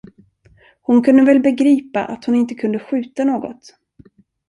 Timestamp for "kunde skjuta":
2.55-3.23